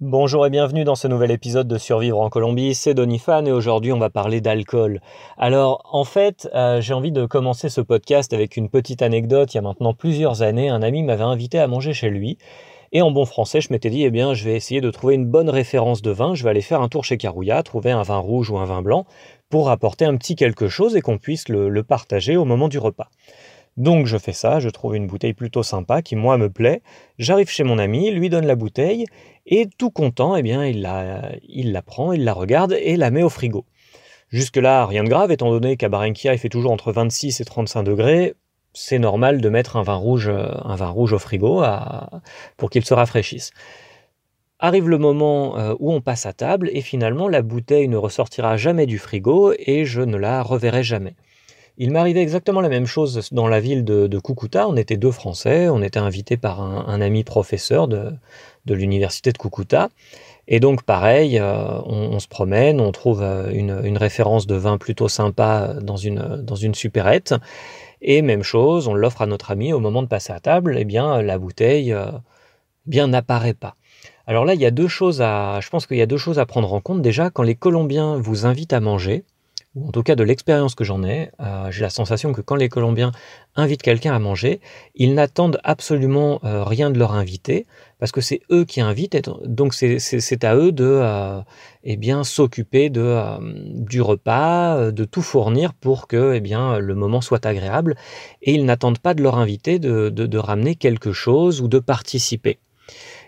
[0.00, 3.92] Bonjour et bienvenue dans ce nouvel épisode de Survivre en Colombie, c'est Donifan et aujourd'hui
[3.92, 5.00] on va parler d'alcool.
[5.36, 9.52] Alors en fait euh, j'ai envie de commencer ce podcast avec une petite anecdote.
[9.52, 12.38] Il y a maintenant plusieurs années un ami m'avait invité à manger chez lui
[12.92, 15.26] et en bon français je m'étais dit eh bien je vais essayer de trouver une
[15.26, 18.18] bonne référence de vin, je vais aller faire un tour chez Carouilla, trouver un vin
[18.18, 19.04] rouge ou un vin blanc
[19.50, 23.08] pour apporter un petit quelque chose et qu'on puisse le partager au moment du repas.
[23.78, 26.82] Donc je fais ça, je trouve une bouteille plutôt sympa qui moi me plaît.
[27.20, 29.06] J'arrive chez mon ami, lui donne la bouteille
[29.48, 33.28] et tout content, eh bien il la, prend, il la regarde et la met au
[33.28, 33.64] frigo.
[34.28, 37.82] Jusque-là, rien de grave, étant donné qu'à Barranquilla il fait toujours entre 26 et 35
[37.82, 38.34] degrés,
[38.74, 41.64] c'est normal de mettre un vin rouge, un vin rouge au frigo
[42.56, 43.52] pour qu'il se rafraîchisse.
[44.60, 48.56] Arrive le moment euh, où on passe à table et finalement la bouteille ne ressortira
[48.56, 51.14] jamais du frigo et je ne la reverrai jamais.
[51.80, 54.20] Il m'arrivait exactement la même chose dans la ville de, de,
[54.56, 58.10] On était deux Français, on était invités par un, ami professeur de,
[58.66, 59.88] l'université de Cucuta.
[60.48, 65.06] Et donc pareil, euh, on, se promène, on trouve euh, une, référence de vin plutôt
[65.06, 67.36] sympa dans une, dans une supérette.
[68.02, 70.80] Et même chose, on l'offre à notre ami au moment de passer à table, et
[70.80, 72.10] eh bien la bouteille euh,
[73.06, 73.76] n'apparaît pas.
[74.26, 76.40] Alors là, il y a deux choses à, je pense qu'il y a deux choses
[76.40, 77.02] à prendre en compte.
[77.02, 79.24] Déjà, quand les Colombiens vous invitent à manger,
[79.74, 82.56] ou en tout cas de l'expérience que j'en ai, euh, j'ai la sensation que quand
[82.56, 83.12] les Colombiens
[83.54, 84.60] invitent quelqu'un à manger,
[84.94, 87.66] ils n'attendent absolument euh, rien de leur invité,
[87.98, 91.40] parce que c'est eux qui invitent, donc c'est à eux de euh,
[91.84, 97.96] eh s'occuper du repas, de tout fournir pour que eh bien le moment soit agréable,
[98.42, 102.58] et ils n'attendent pas de leur invité de ramener quelque chose ou de participer.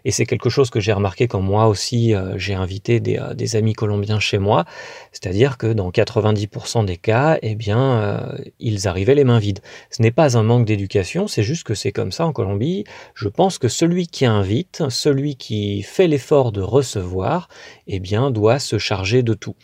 [0.05, 3.57] Et c'est quelque chose que j'ai remarqué quand moi aussi euh, j'ai invité euh, des,
[3.57, 4.65] amis colombiens chez moi,
[5.13, 9.61] c'est-à-dire que dans 90% des cas, eh bien, euh, ils arrivaient les mains vides.
[9.91, 12.85] Ce n'est pas un manque d'éducation, c'est juste que c'est comme ça en Colombie.
[13.15, 17.49] Je pense que celui qui invite, celui qui fait l'effort de recevoir,
[17.87, 19.57] eh bien, doit se charger de tout.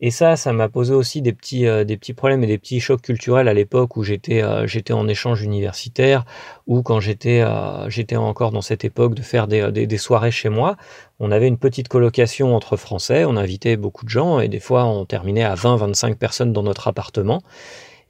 [0.00, 2.80] Et ça, ça m'a posé aussi des petits, euh, des petits problèmes et des petits
[2.80, 6.24] chocs culturels à l'époque où j'étais euh, en échange universitaire
[6.66, 10.50] ou quand j'étais euh, j'étais encore dans cette époque de faire des, des, soirées chez
[10.50, 10.76] moi.
[11.18, 14.84] On avait une petite colocation entre Français, on invitait beaucoup de gens et des fois
[14.84, 17.42] on terminait à 20-25 personnes dans notre appartement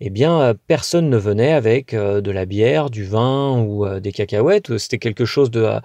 [0.01, 3.99] eh bien, euh, personne ne venait avec euh, de la bière, du vin ou euh,
[3.99, 4.77] des cacahuètes.
[4.77, 5.81] C'était quelque chose de,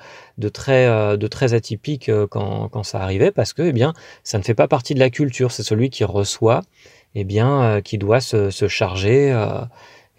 [0.49, 4.99] très, atypique quand, ça arrivait parce que, eh bien, ça ne fait pas partie de
[4.99, 5.51] la culture.
[5.51, 6.61] C'est celui qui reçoit,
[7.15, 9.33] eh bien, qui doit se, charger,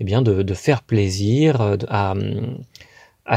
[0.00, 2.14] eh de, faire plaisir à,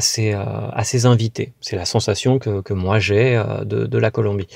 [0.01, 1.51] ses, invités.
[1.59, 4.47] C'est la sensation que, moi j'ai de, la Colombie.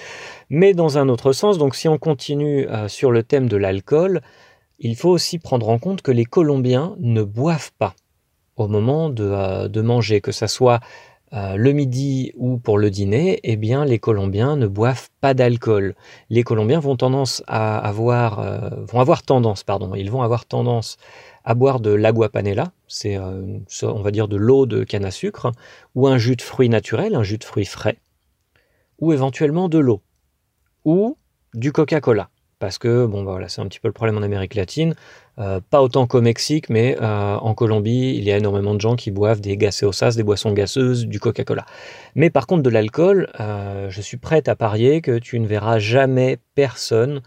[0.49, 4.21] Mais dans un autre sens, donc si on continue sur le thème de l'alcool,
[4.79, 7.95] il faut aussi prendre en compte que les Colombiens ne boivent pas
[8.55, 10.79] au moment de, euh, manger, que ce soit
[11.33, 15.95] euh, le midi ou pour le dîner, eh bien les Colombiens ne boivent pas d'alcool.
[16.29, 20.97] Les Colombiens vont tendance à avoir, euh, tendance, pardon, ils vont avoir tendance
[21.45, 25.51] à boire de l'agua panela, c'est on va dire de l'eau de canne à sucre,
[25.95, 27.97] ou un jus de fruits naturel, un jus de fruits frais,
[28.99, 30.01] ou éventuellement de l'eau,
[30.83, 31.17] ou
[31.53, 34.55] du Coca-Cola parce que bon bah, voilà c'est un petit peu le problème en Amérique
[34.55, 34.95] latine.
[35.39, 38.97] Euh, pas autant qu'au Mexique mais euh, en Colombie il y a énormément de gens
[38.97, 41.65] qui boivent des gaseosas des boissons gazeuses du Coca-Cola.
[42.15, 45.79] Mais par contre de l'alcool euh, je suis prête à parier que tu ne verras
[45.79, 47.21] jamais personne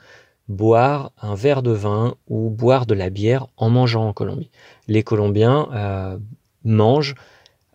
[0.49, 4.51] boire un verre de vin ou boire de la bière en mangeant en Colombie.
[4.87, 6.19] Les Colombiens
[6.65, 7.15] mangent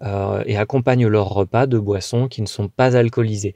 [0.01, 3.56] et accompagnent leur repas de boissons qui ne sont pas alcoolisées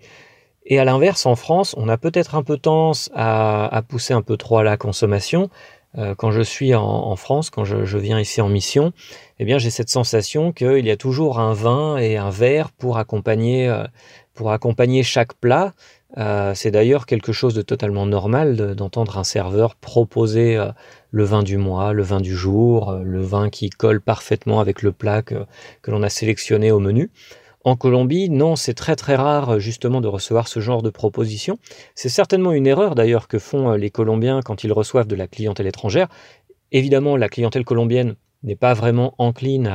[0.66, 4.38] et à l'inverse, en France, on a peut-être un peu tendance à, pousser un peu
[4.38, 5.50] trop à la consommation.
[5.98, 8.94] Euh, quand je suis en, France, quand je, viens ici en mission,
[9.40, 12.98] eh bien j'ai cette sensation qu'il y a toujours un vin et un verre pour
[12.98, 15.74] accompagner, euh, chaque plat.
[16.18, 20.60] Euh, c'est d'ailleurs quelque chose de totalement normal d'entendre un serveur proposer
[21.10, 24.92] le vin du mois, le vin du jour, le vin qui colle parfaitement avec le
[24.92, 25.46] plat que
[25.88, 27.10] l'on a sélectionné au menu.
[27.64, 31.60] En Colombie, non, c'est très très rare justement de recevoir ce genre de proposition.
[31.94, 35.28] C'est certainement une erreur d'ailleurs que font euh, les Colombiens quand ils reçoivent de la
[35.28, 36.08] clientèle étrangère.
[36.72, 39.68] Évidemment, la clientèle colombienne n'est pas vraiment encline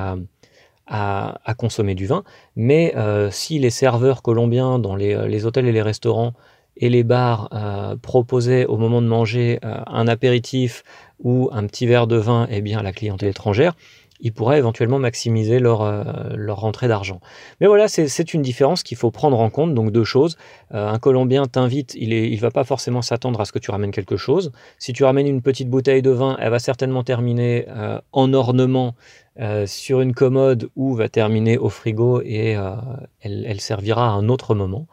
[0.88, 2.24] à, consommer du vin,
[2.56, 6.32] mais euh, si les serveurs colombiens dans les, euh, hôtels et les restaurants
[6.78, 7.48] et les bars
[8.02, 10.84] proposaient au moment de manger un apéritif
[11.18, 13.74] ou un petit verre de vin eh bien, la clientèle étrangère,
[14.20, 16.02] ils pourraient éventuellement maximiser leur, euh,
[16.48, 17.20] rentrée d'argent.
[17.60, 19.74] Mais voilà, c'est une différence qu'il faut prendre en compte.
[19.74, 20.36] Donc deux choses.
[20.74, 23.90] Euh, un Colombien t'invite, il ne va pas forcément s'attendre à ce que tu ramènes
[23.90, 24.52] quelque chose.
[24.78, 28.94] Si tu ramènes une petite bouteille de vin, elle va certainement terminer euh, en ornement
[29.66, 32.52] sur une commode ou va terminer au frigo et
[33.20, 34.86] elle, elle, servira à un autre moment.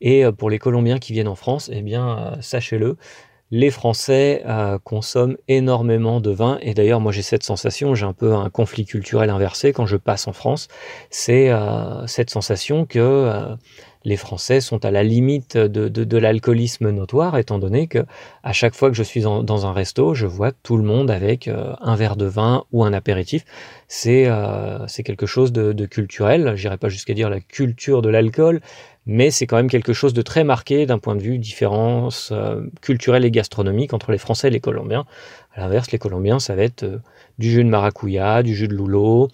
[0.00, 2.96] Et pour les Colombiens qui viennent en France, eh bien, sachez-le,
[3.54, 6.58] les Français euh, consomment énormément de vin.
[6.60, 9.96] Et d'ailleurs, moi, j'ai cette sensation, j'ai un peu un conflit culturel inversé quand je
[9.96, 10.66] passe en France.
[11.08, 13.54] C'est euh, cette sensation que euh,
[14.04, 18.04] les Français sont à la limite de, l'alcoolisme notoire, étant donné que
[18.42, 21.48] à chaque fois que je suis dans un resto, je vois tout le monde avec
[21.48, 23.46] un verre de vin ou un apéritif.
[23.88, 24.28] C'est
[25.04, 26.52] quelque chose de, de culturel.
[26.54, 28.60] J'irai pas jusqu'à dire la culture de l'alcool,
[29.06, 32.62] mais c'est quand même quelque chose de très marqué d'un point de vue différence euh,
[32.80, 35.04] culturelle et gastronomique entre les Français et les Colombiens.
[35.54, 36.98] À l'inverse, les Colombiens, ça va être euh,
[37.38, 39.28] du jus de maracuya, du jus de lulo,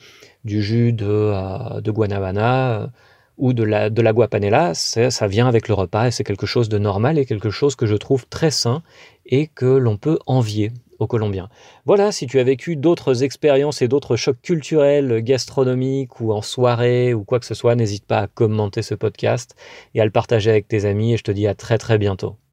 [0.45, 2.91] du jus de, euh, guanabana
[3.39, 4.75] ou de la, de la guapanela.
[4.75, 7.87] Ça vient avec le repas et c'est quelque chose de normal et quelque chose que
[7.87, 8.83] je trouve très sain
[9.27, 10.73] et que l'on peut envier
[11.07, 11.49] Colombiens.
[11.87, 17.15] Voilà, si tu as vécu d'autres expériences et d'autres chocs culturels, gastronomiques ou en soirée
[17.15, 19.55] ou quoi que ce soit, n'hésite pas à commenter ce podcast
[19.95, 22.41] et à le partager avec tes amis et je te dis à très très bientôt.